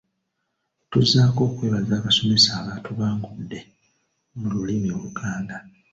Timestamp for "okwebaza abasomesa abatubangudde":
1.49-3.59